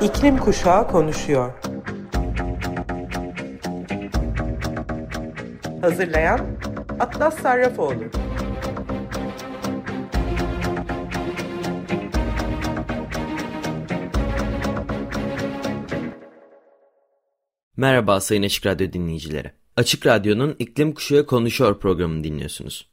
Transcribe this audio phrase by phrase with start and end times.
[0.00, 1.52] İklim Kuşağı konuşuyor.
[5.80, 6.40] Hazırlayan
[7.00, 8.04] Atlas Sarrafoğlu.
[17.76, 19.52] Merhaba Sayın Açık Radyo dinleyicileri.
[19.78, 22.88] Açık Radyo'nun İklim Kuşağı Konuşuyor programını dinliyorsunuz.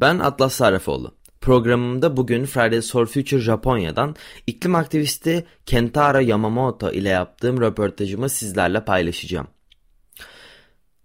[0.00, 1.14] Ben Atlas Sarrafoğlu.
[1.40, 4.16] Programımda bugün Fridays for Future Japonya'dan
[4.46, 9.46] iklim aktivisti Kentaro Yamamoto ile yaptığım röportajımı sizlerle paylaşacağım.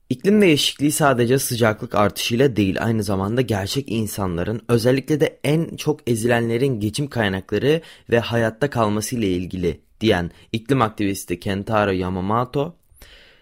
[0.09, 6.79] İklim değişikliği sadece sıcaklık artışıyla değil aynı zamanda gerçek insanların özellikle de en çok ezilenlerin
[6.79, 12.78] geçim kaynakları ve hayatta kalması ile ilgili diyen iklim aktivisti Kentaro Yamamoto,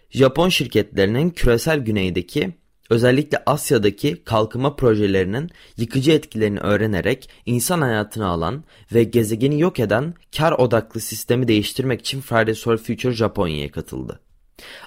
[0.09, 2.53] Japon şirketlerinin küresel güneydeki
[2.89, 10.51] özellikle Asya'daki kalkınma projelerinin yıkıcı etkilerini öğrenerek insan hayatını alan ve gezegeni yok eden kar
[10.51, 14.19] odaklı sistemi değiştirmek için Fridays for Future Japonya'ya katıldı.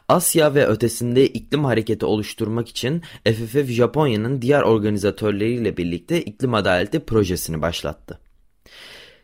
[0.08, 7.62] Asya ve ötesinde iklim hareketi oluşturmak için FFF Japonya'nın diğer organizatörleriyle birlikte iklim adaleti projesini
[7.62, 8.20] başlattı.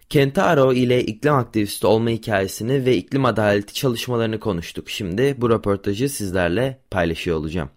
[0.08, 4.90] Kentaro ile iklim aktivisti olma hikayesini ve iklim adaleti çalışmalarını konuştuk.
[4.90, 7.70] Şimdi bu röportajı sizlerle paylaşıyor olacağım.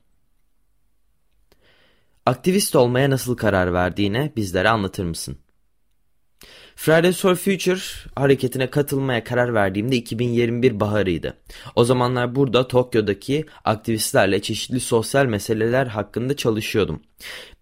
[2.25, 5.37] Aktivist olmaya nasıl karar verdiğine bizlere anlatır mısın?
[6.81, 7.79] Fridays for Future
[8.15, 11.37] hareketine katılmaya karar verdiğimde 2021 baharıydı.
[11.75, 17.01] O zamanlar burada Tokyo'daki aktivistlerle çeşitli sosyal meseleler hakkında çalışıyordum.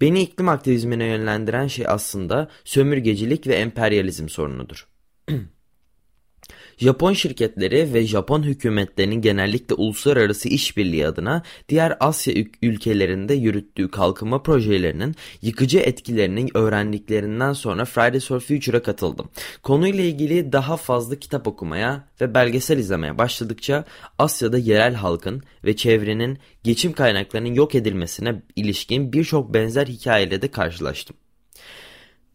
[0.01, 4.87] Beni iklim aktivizmine yönlendiren şey aslında sömürgecilik ve emperyalizm sorunudur.
[6.77, 15.15] Japon şirketleri ve Japon hükümetlerinin genellikle uluslararası işbirliği adına diğer Asya ülkelerinde yürüttüğü kalkınma projelerinin
[15.41, 19.29] yıkıcı etkilerinin öğrendiklerinden sonra Fridays for Future'a katıldım.
[19.63, 23.85] Konuyla ilgili daha fazla kitap okumaya ve belgesel izlemeye başladıkça
[24.19, 31.17] Asya'da yerel halkın ve çevrenin geçim kaynaklarının yok edilmesine ilişkin birçok benzer hikayeyle de karşılaştım.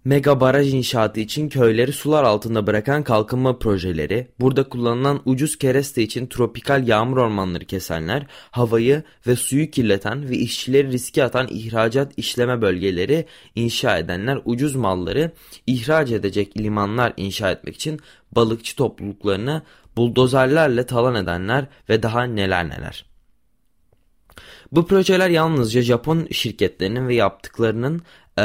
[0.04, 6.26] Mega baraj inşaatı için köyleri sular altında bırakan kalkınma projeleri, burada kullanılan ucuz kereste için
[6.26, 13.26] tropikal yağmur ormanları kesenler, havayı ve suyu kirleten ve işçileri riske atan ihracat işleme bölgeleri
[13.54, 15.32] inşa edenler ucuz malları
[15.66, 18.00] ihraç edecek limanlar inşa etmek için
[18.32, 19.62] balıkçı topluluklarını
[19.96, 23.12] buldozerlerle talan edenler ve daha neler neler.
[24.72, 28.02] Bu projeler yalnızca Japon şirketlerinin ve yaptıklarının
[28.38, 28.44] e,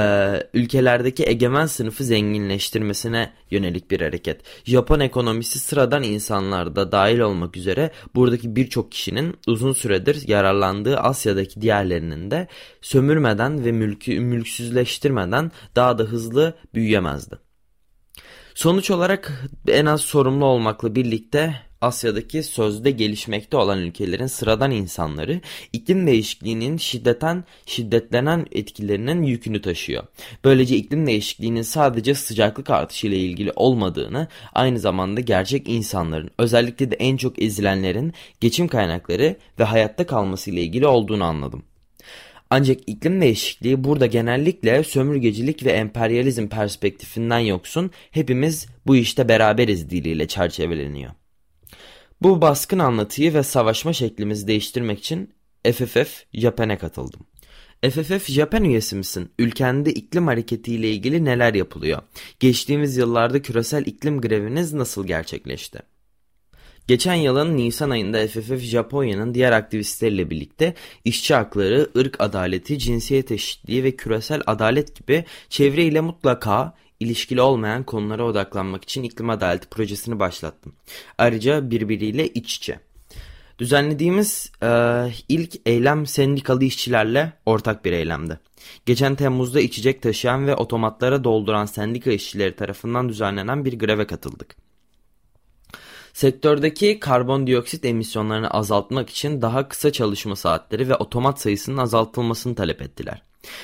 [0.54, 4.42] ülkelerdeki egemen sınıfı zenginleştirmesine yönelik bir hareket.
[4.66, 12.32] Japon ekonomisi sıradan insanlarda dahil olmak üzere buradaki birçok kişinin uzun süredir yararlandığı Asya'daki diğerlerinin
[12.32, 12.48] de
[12.82, 17.36] sömürmeden ve mülkü, mülksüzleştirmeden daha da hızlı büyüyemezdi.
[18.56, 25.42] Sonuç olarak en az sorumlu olmakla birlikte Asya'daki sözde gelişmekte olan ülkelerin sıradan insanları
[25.74, 30.04] iklim değişikliğinin şiddeten şiddetlenen etkilerinin yükünü taşıyor.
[30.44, 36.96] Böylece iklim değişikliğinin sadece sıcaklık artışı ile ilgili olmadığını, aynı zamanda gerçek insanların, özellikle de
[36.96, 41.64] en çok ezilenlerin geçim kaynakları ve hayatta kalması ile ilgili olduğunu anladım.
[42.50, 50.28] Ancak iklim değişikliği burada genellikle sömürgecilik ve emperyalizm perspektifinden yoksun, hepimiz bu işte beraberiz diliyle
[50.28, 51.12] çerçeveleniyor.
[52.22, 55.34] Bu baskın anlatıyı ve savaşma şeklimizi değiştirmek için
[55.72, 57.22] FFF Japan'e katıldım.
[57.90, 59.30] FFF Japan üyesi misin?
[59.40, 62.02] Ülkende iklim hareketiyle ilgili neler yapılıyor?
[62.40, 65.80] Geçtiğimiz yıllarda küresel iklim greviniz nasıl gerçekleşti?
[66.88, 70.74] Geçen yılın Nisan ayında FFF Japonya'nın diğer aktivistleriyle birlikte
[71.06, 77.84] işçi hakları, ırk adaleti, cinsiyet eşitliği ve küresel adalet gibi çevre ile mutlaka ilişkili olmayan
[77.84, 80.74] konulara odaklanmak için iklim adaleti projesini başlattım.
[81.18, 82.80] Ayrıca birbiriyle iç içe.
[83.60, 84.70] Düzenlediğimiz e,
[85.30, 88.40] ilk eylem sendikalı işçilerle ortak bir eylemdi.
[88.86, 94.67] Geçen Temmuz'da içecek taşıyan ve otomatlara dolduran sendika işçileri tarafından düzenlenen bir greve katıldık.
[96.18, 103.22] Sektördeki karbondioksit emisyonlarını azaltmak için daha kısa çalışma saatleri ve otomat sayısının azaltılmasını talep ettiler.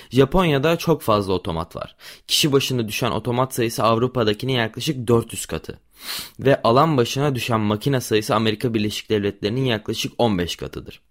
[0.09, 1.95] Japonya'da çok fazla otomat var.
[2.27, 5.79] Kişi başına düşen otomat sayısı Avrupa'dakinin yaklaşık 400 katı.
[6.39, 11.01] Ve alan başına düşen makine sayısı Amerika Birleşik Devletleri'nin yaklaşık 15 katıdır.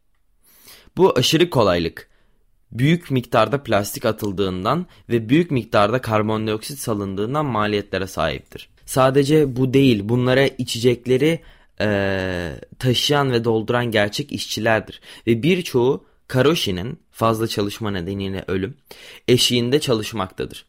[0.97, 2.09] Bu aşırı kolaylık
[2.73, 8.72] büyük miktarda plastik atıldığından ve büyük miktarda karbondioksit salındığından maliyetlere sahiptir.
[8.87, 11.41] Sadece bu değil bunlara içecekleri
[11.81, 18.77] e, taşıyan ve dolduran gerçek işçilerdir ve birçoğu Karoshi'nin fazla çalışma nedeniyle ölüm
[19.29, 20.67] eşiğinde çalışmaktadır.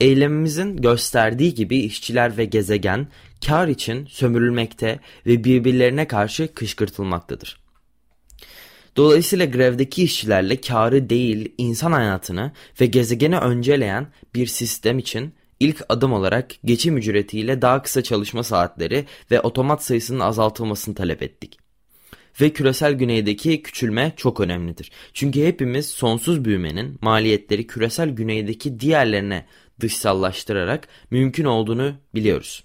[0.00, 3.08] Eylemimizin gösterdiği gibi işçiler ve gezegen
[3.46, 7.60] kar için sömürülmekte ve birbirlerine karşı kışkırtılmaktadır.
[8.96, 16.12] Dolayısıyla grevdeki işçilerle karı değil insan hayatını ve gezegeni önceleyen bir sistem için ilk adım
[16.12, 21.58] olarak geçim ücretiyle daha kısa çalışma saatleri ve otomat sayısının azaltılmasını talep ettik.
[22.40, 24.90] Ve küresel güneydeki küçülme çok önemlidir.
[25.12, 29.46] Çünkü hepimiz sonsuz büyümenin maliyetleri küresel güneydeki diğerlerine
[29.80, 32.64] dışsallaştırarak mümkün olduğunu biliyoruz.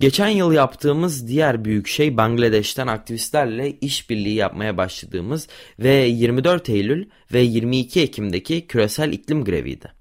[0.00, 5.48] Geçen yıl yaptığımız diğer büyük şey Bangladeş'ten aktivistlerle işbirliği yapmaya başladığımız
[5.78, 9.92] ve 24 Eylül ve 22 Ekim'deki küresel iklim greviydi.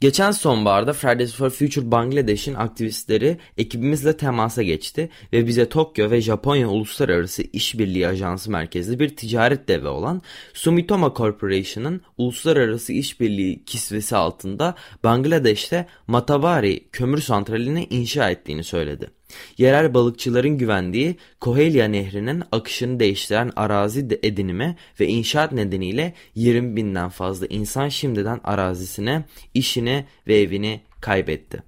[0.00, 6.68] Geçen sonbaharda Fridays for Future Bangladesh'in aktivistleri ekibimizle temasa geçti ve bize Tokyo ve Japonya
[6.68, 10.22] Uluslararası İşbirliği Ajansı merkezli bir ticaret devi olan
[10.54, 14.74] Sumitomo Corporation'ın uluslararası işbirliği kisvesi altında
[15.04, 19.10] Bangladeş'te Matavari kömür santralini inşa ettiğini söyledi.
[19.58, 27.46] Yerel balıkçıların güvendiği Kohelya Nehri'nin akışını değiştiren arazi edinimi ve inşaat nedeniyle 20 binden fazla
[27.46, 29.24] insan şimdiden arazisine,
[29.54, 29.89] işini
[30.26, 31.62] ve evini kaybetti.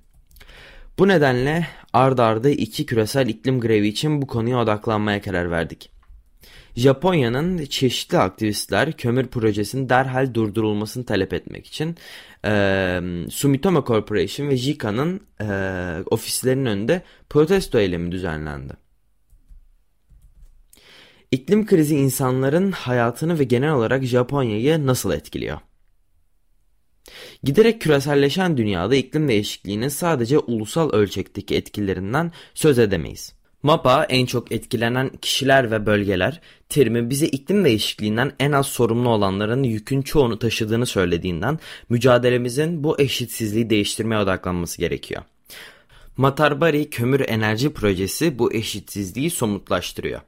[0.98, 5.90] Bu nedenle ard arda iki küresel iklim grevi için bu konuya odaklanmaya karar verdik.
[6.76, 11.96] Japonya'nın çeşitli aktivistler kömür projesinin derhal durdurulmasını talep etmek için
[12.44, 15.46] e, Sumitomo Corporation ve JICA'nın e,
[16.10, 18.72] ofislerinin önünde protesto eylemi düzenlendi.
[21.30, 25.58] İklim krizi insanların hayatını ve genel olarak Japonya'yı nasıl etkiliyor?
[27.42, 33.32] Giderek küreselleşen dünyada iklim değişikliğinin sadece ulusal ölçekteki etkilerinden söz edemeyiz.
[33.62, 39.62] MAPA en çok etkilenen kişiler ve bölgeler terimi bize iklim değişikliğinden en az sorumlu olanların
[39.62, 41.58] yükün çoğunu taşıdığını söylediğinden
[41.88, 45.22] mücadelemizin bu eşitsizliği değiştirmeye odaklanması gerekiyor.
[46.16, 50.20] Matarbari Kömür Enerji Projesi bu eşitsizliği somutlaştırıyor.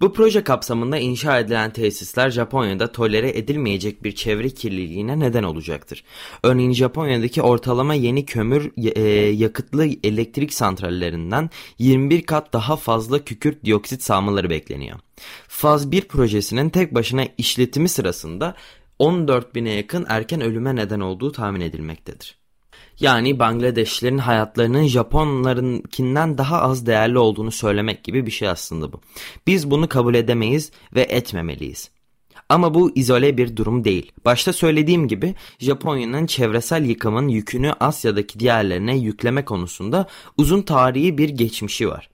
[0.00, 6.04] Bu proje kapsamında inşa edilen tesisler Japonya'da tolere edilmeyecek bir çevre kirliliğine neden olacaktır.
[6.42, 14.02] Örneğin Japonya'daki ortalama yeni kömür e, yakıtlı elektrik santrallerinden 21 kat daha fazla kükürt dioksit
[14.02, 14.98] salmaları bekleniyor.
[15.48, 18.54] Faz 1 projesinin tek başına işletimi sırasında
[18.98, 22.41] 14 bine yakın erken ölüme neden olduğu tahmin edilmektedir.
[23.00, 29.00] Yani Bangladeşlilerin hayatlarının Japonlarınkinden daha az değerli olduğunu söylemek gibi bir şey aslında bu.
[29.46, 31.90] Biz bunu kabul edemeyiz ve etmemeliyiz.
[32.48, 34.12] Ama bu izole bir durum değil.
[34.24, 40.06] Başta söylediğim gibi Japonya'nın çevresel yıkımın yükünü Asya'daki diğerlerine yükleme konusunda
[40.38, 42.08] uzun tarihi bir geçmişi var.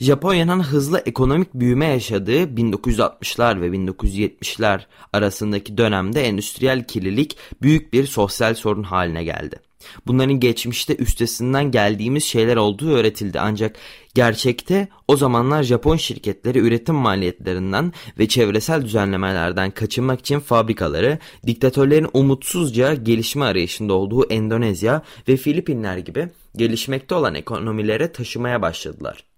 [0.00, 4.80] Japonya'nın hızlı ekonomik büyüme yaşadığı 1960'lar ve 1970'ler
[5.12, 9.60] arasındaki dönemde endüstriyel kirlilik büyük bir sosyal sorun haline geldi.
[10.06, 13.76] Bunların geçmişte üstesinden geldiğimiz şeyler olduğu öğretildi ancak
[14.14, 22.94] gerçekte o zamanlar Japon şirketleri üretim maliyetlerinden ve çevresel düzenlemelerden kaçınmak için fabrikaları diktatörlerin umutsuzca
[22.94, 29.33] gelişme arayışında olduğu Endonezya ve Filipinler gibi gelişmekte olan ekonomilere taşımaya başladılar.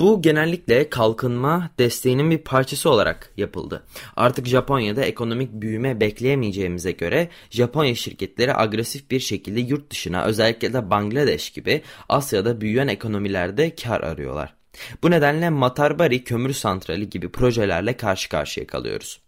[0.00, 3.82] Bu genellikle kalkınma desteğinin bir parçası olarak yapıldı.
[4.16, 10.90] Artık Japonya'da ekonomik büyüme bekleyemeyeceğimize göre Japonya şirketleri agresif bir şekilde yurt dışına özellikle de
[10.90, 14.54] Bangladeş gibi Asya'da büyüyen ekonomilerde kar arıyorlar.
[15.02, 19.20] Bu nedenle Matarbari kömür santrali gibi projelerle karşı karşıya kalıyoruz.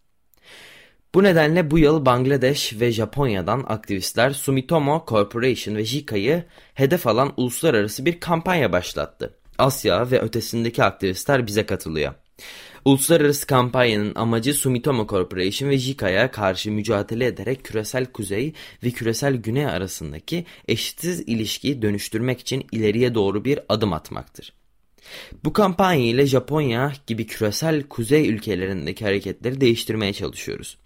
[1.14, 6.44] Bu nedenle bu yıl Bangladeş ve Japonya'dan aktivistler Sumitomo Corporation ve JICA'yı
[6.74, 9.34] hedef alan uluslararası bir kampanya başlattı.
[9.58, 12.14] Asya ve ötesindeki aktivistler bize katılıyor.
[12.84, 18.52] Uluslararası kampanyanın amacı Sumitomo Corporation ve JICA'ya karşı mücadele ederek küresel kuzey
[18.84, 24.52] ve küresel güney arasındaki eşitsiz ilişkiyi dönüştürmek için ileriye doğru bir adım atmaktır.
[25.44, 30.78] Bu kampanya ile Japonya gibi küresel kuzey ülkelerindeki hareketleri değiştirmeye çalışıyoruz.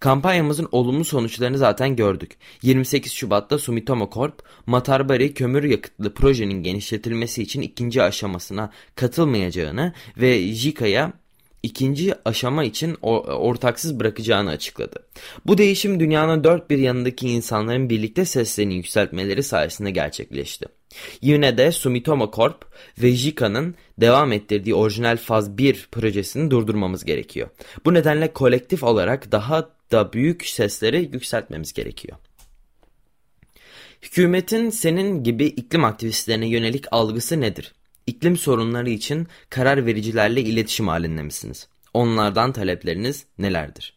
[0.00, 2.36] Kampanyamızın olumlu sonuçlarını zaten gördük.
[2.62, 11.12] 28 Şubat'ta Sumitomo Corp, Matarbari kömür yakıtlı projenin genişletilmesi için ikinci aşamasına katılmayacağını ve JICA'ya
[11.62, 15.06] ikinci aşama için ortaksız bırakacağını açıkladı.
[15.46, 20.66] Bu değişim dünyanın dört bir yanındaki insanların birlikte seslerini yükseltmeleri sayesinde gerçekleşti.
[21.22, 22.64] Yine de Sumitomo Corp
[22.98, 27.48] ve JICA'nın devam ettirdiği orijinal faz 1 projesini durdurmamız gerekiyor.
[27.84, 32.18] Bu nedenle kolektif olarak daha da büyük sesleri yükseltmemiz gerekiyor.
[34.02, 37.74] Hükümetin senin gibi iklim aktivistlerine yönelik algısı nedir?
[38.06, 41.68] İklim sorunları için karar vericilerle iletişim halinde misiniz?
[41.94, 43.95] Onlardan talepleriniz nelerdir?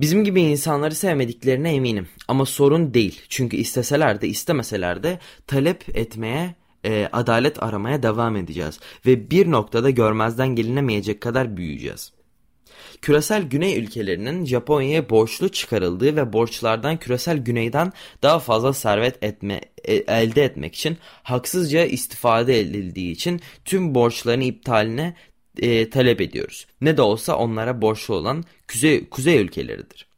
[0.00, 3.22] Bizim gibi insanları sevmediklerine eminim ama sorun değil.
[3.28, 6.54] Çünkü isteseler de istemeseler de talep etmeye,
[6.84, 8.80] e, adalet aramaya devam edeceğiz.
[9.06, 12.12] Ve bir noktada görmezden gelinemeyecek kadar büyüyeceğiz.
[13.02, 17.92] Küresel güney ülkelerinin Japonya'ya borçlu çıkarıldığı ve borçlardan küresel güneyden
[18.22, 25.14] daha fazla servet etme, e, elde etmek için haksızca istifade edildiği için tüm borçların iptaline
[25.58, 26.66] e, talep ediyoruz.
[26.80, 30.10] Ne de olsa onlara borçlu olan kuzey, kuzey ülkeleridir.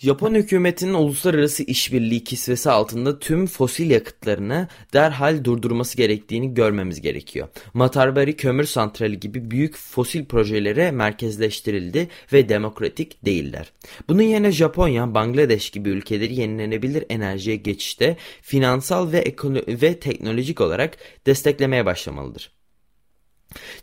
[0.00, 7.48] Japon hükümetinin uluslararası işbirliği kisvesi altında tüm fosil yakıtlarını derhal durdurması gerektiğini görmemiz gerekiyor.
[7.74, 13.72] Matarbari kömür santrali gibi büyük fosil projelere merkezleştirildi ve demokratik değiller.
[14.08, 19.34] Bunun yerine Japonya, Bangladeş gibi ülkeleri yenilenebilir enerjiye geçişte finansal ve,
[19.68, 20.96] ve teknolojik olarak
[21.26, 22.57] desteklemeye başlamalıdır.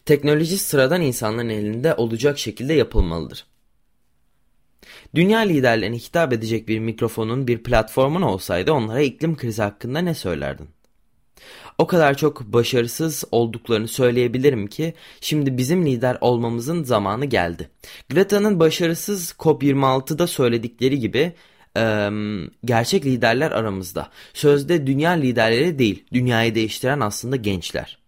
[0.06, 3.46] Teknoloji sıradan insanların elinde olacak şekilde yapılmalıdır.
[5.16, 10.68] Dünya liderlerine hitap edecek bir mikrofonun, bir platformun olsaydı onlara iklim krizi hakkında ne söylerdin?
[11.78, 17.70] O kadar çok başarısız olduklarını söyleyebilirim ki şimdi bizim lider olmamızın zamanı geldi.
[18.10, 21.34] Greta'nın başarısız COP26'da söyledikleri gibi
[22.66, 24.10] gerçek liderler aramızda.
[24.34, 28.05] Sözde dünya liderleri değil, dünyayı değiştiren aslında gençler.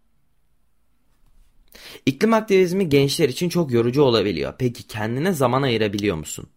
[2.05, 4.53] İklim aktivizmi gençler için çok yorucu olabiliyor.
[4.59, 6.49] Peki kendine zaman ayırabiliyor musun?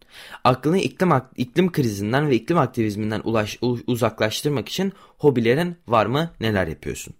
[0.43, 6.31] Aklını iklim, iklim krizinden ve iklim aktivizminden ulaş, uzaklaştırmak için hobilerin var mı?
[6.39, 7.13] Neler yapıyorsun?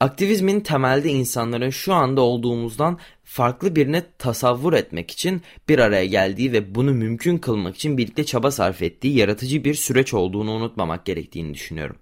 [0.00, 6.74] Aktivizmin temelde insanların şu anda olduğumuzdan farklı birine tasavvur etmek için bir araya geldiği ve
[6.74, 11.96] bunu mümkün kılmak için birlikte çaba sarf ettiği yaratıcı bir süreç olduğunu unutmamak gerektiğini düşünüyorum.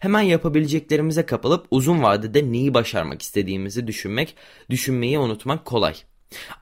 [0.00, 4.36] Hemen yapabileceklerimize kapılıp uzun vadede neyi başarmak istediğimizi düşünmek,
[4.70, 5.94] düşünmeyi unutmak kolay.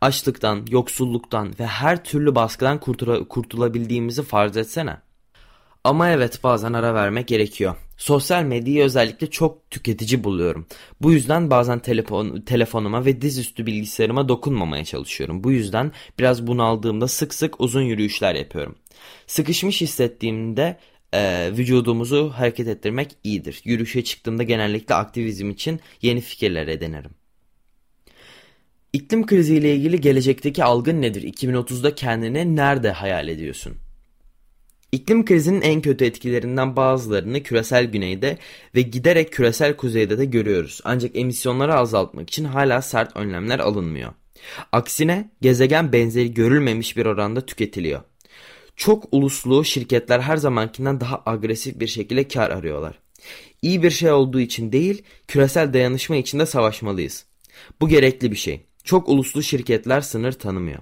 [0.01, 4.97] Açlıktan, yoksulluktan ve her türlü baskıdan kurtula, kurtulabildiğimizi farz etsene.
[5.85, 7.77] Ama evet bazen ara vermek gerekiyor.
[7.97, 10.67] Sosyal medyayı özellikle çok tüketici buluyorum.
[11.01, 15.45] Bu yüzden bazen telefon, telefonuma ve dizüstü bilgisayarıma dokunmamaya çalışıyorum.
[15.45, 18.75] Bu yüzden biraz bunaldığımda sık sık uzun yürüyüşler yapıyorum.
[19.27, 20.79] Sıkışmış hissettiğimde
[21.15, 23.61] e, vücudumuzu hareket ettirmek iyidir.
[23.65, 27.11] Yürüyüşe çıktığımda genellikle aktivizm için yeni fikirler edinirim.
[28.93, 31.23] İklim kriziyle ilgili gelecekteki algın nedir?
[31.23, 33.75] 2030'da kendini nerede hayal ediyorsun?
[34.93, 38.39] İklim krizinin en kötü etkilerinden bazılarını küresel güneyde
[38.75, 40.81] ve giderek küresel kuzeyde de görüyoruz.
[40.85, 44.13] Ancak emisyonları azaltmak için hala sert önlemler alınmıyor.
[44.73, 48.01] Aksine gezegen benzeri görülmemiş bir oranda tüketiliyor.
[48.83, 52.99] Çok uluslu şirketler her zamankinden daha agresif bir şekilde kar arıyorlar.
[53.63, 57.27] İyi bir şey olduğu için değil, küresel dayanışma için de savaşmalıyız.
[57.81, 58.61] Bu gerekli bir şey.
[58.85, 60.79] Çok uluslu şirketler sınır tanımıyor.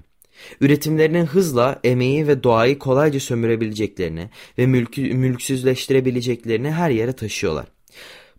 [0.61, 7.67] Üretimlerinin hızla emeği ve doğayı kolayca sömürebileceklerini ve mülkü, mülksüzleştirebileceklerini her yere taşıyorlar.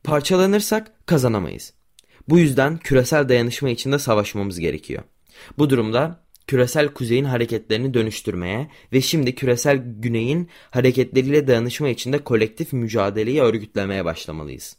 [0.04, 1.74] Parçalanırsak kazanamayız.
[2.30, 5.04] Bu yüzden küresel dayanışma için de savaşmamız gerekiyor.
[5.58, 13.42] Bu durumda küresel kuzeyin hareketlerini dönüştürmeye ve şimdi küresel güneyin hareketleriyle dayanışma içinde kolektif mücadeleyi
[13.42, 14.78] örgütlemeye başlamalıyız.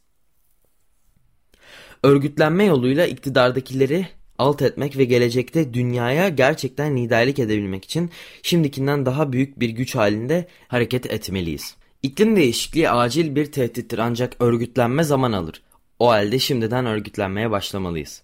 [2.03, 4.07] Örgütlenme yoluyla iktidardakileri
[4.39, 8.11] alt etmek ve gelecekte dünyaya gerçekten liderlik edebilmek için
[8.43, 11.77] şimdikinden daha büyük bir güç halinde hareket etmeliyiz.
[12.03, 15.63] İklim değişikliği acil bir tehdittir ancak örgütlenme zaman alır.
[15.99, 18.23] O halde şimdiden örgütlenmeye başlamalıyız.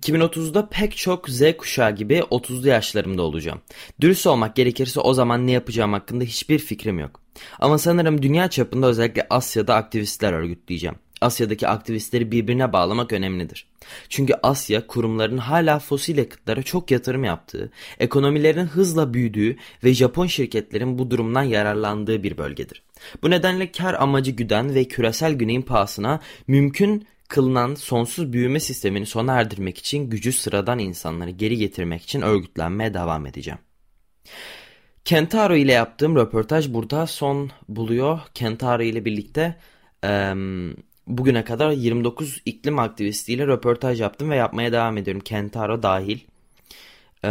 [0.00, 3.60] 2030'da pek çok Z kuşağı gibi 30'lu yaşlarımda olacağım.
[4.00, 7.20] Dürüst olmak gerekirse o zaman ne yapacağım hakkında hiçbir fikrim yok.
[7.58, 10.96] Ama sanırım dünya çapında özellikle Asya'da aktivistler örgütleyeceğim.
[11.20, 13.66] Asya'daki aktivistleri birbirine bağlamak önemlidir.
[14.08, 20.98] Çünkü Asya kurumların hala fosil yakıtlara çok yatırım yaptığı, ekonomilerin hızla büyüdüğü ve Japon şirketlerin
[20.98, 22.82] bu durumdan yararlandığı bir bölgedir.
[23.22, 29.40] Bu nedenle kar amacı güden ve küresel güneyin pahasına mümkün kılınan sonsuz büyüme sistemini sona
[29.40, 33.58] erdirmek için gücü sıradan insanları geri getirmek için örgütlenmeye devam edeceğim.
[35.04, 38.20] Kentaro ile yaptığım röportaj burada son buluyor.
[38.34, 39.56] Kentaro ile birlikte
[40.04, 40.34] e,
[41.06, 45.22] bugüne kadar 29 iklim aktivistiyle röportaj yaptım ve yapmaya devam ediyorum.
[45.24, 46.18] Kentaro dahil.
[47.24, 47.28] Ee,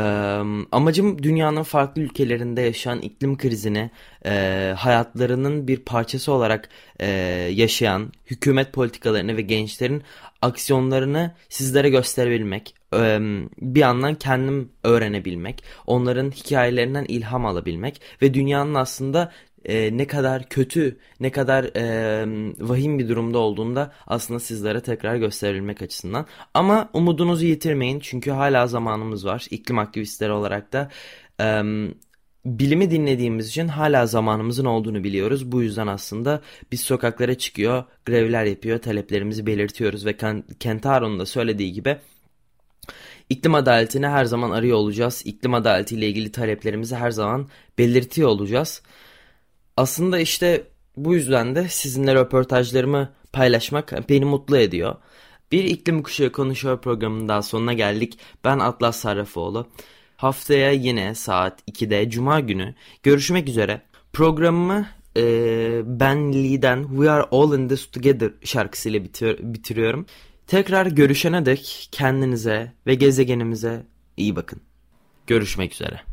[0.72, 3.92] amacım dünyanın farklı ülkelerinde yaşayan iklim krizini
[4.26, 6.70] e, hayatlarının bir parçası olarak
[7.00, 7.08] e,
[7.54, 10.04] yaşayan hükümet politikalarını ve gençlerin
[10.42, 12.76] aksiyonlarını sizlere gösterebilmek,
[13.62, 19.32] bir yandan kendim öğrenebilmek, onların hikayelerinden ilham alabilmek ve dünyanın aslında
[19.70, 21.66] ne kadar kötü, ne kadar
[22.70, 26.26] vahim bir durumda olduğunda aslında sizlere tekrar gösterebilmek açısından.
[26.54, 29.48] Ama umudunuzu yitirmeyin çünkü hala zamanımız var.
[29.50, 30.90] İklim aktivistleri olarak da
[32.46, 35.52] bilimi dinlediğimiz için hala zamanımızın olduğunu biliyoruz.
[35.52, 40.18] Bu yüzden aslında biz sokaklara çıkıyor, grevler yapıyor, taleplerimizi belirtiyoruz ve
[40.60, 41.98] Kentaro'nun da söylediği gibi
[43.34, 45.22] İklim adaletini her zaman arıyor olacağız.
[45.26, 47.48] İklim adaletiyle ilgili taleplerimizi her zaman
[47.78, 48.82] belirtiyor olacağız.
[49.78, 50.64] Aslında işte
[50.98, 54.96] bu yüzden de sizinle röportajlarımı paylaşmak beni mutlu ediyor.
[55.52, 58.20] Bir iklim kuşağı konuşuyor programının daha sonuna geldik.
[58.44, 59.68] Ben Atlas Sarrafoğlu.
[60.18, 63.82] Haftaya yine saat 2'de Cuma günü görüşmek üzere.
[64.14, 64.88] Programımı
[65.18, 65.22] e,
[65.86, 70.06] Ben Lee'den We Are All In This Together şarkısıyla bitir bitiriyorum.
[70.48, 73.86] Tekrar görüşene dek kendinize ve gezegenimize
[74.18, 74.62] iyi bakın.
[75.28, 76.13] Görüşmek üzere.